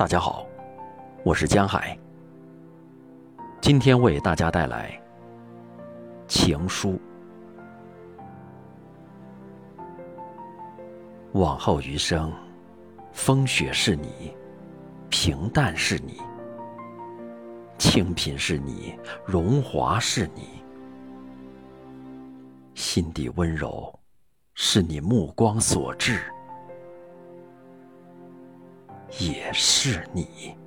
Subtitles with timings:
[0.00, 0.46] 大家好，
[1.26, 1.94] 我是江海。
[3.60, 4.98] 今天为大家带来
[6.26, 6.98] 情书。
[11.32, 12.32] 往后余生，
[13.12, 14.34] 风雪是你，
[15.10, 16.16] 平淡是你，
[17.76, 20.64] 清贫是你，荣华是你，
[22.72, 24.00] 心底温柔
[24.54, 26.22] 是你目光所至。
[29.18, 30.59] 也是你。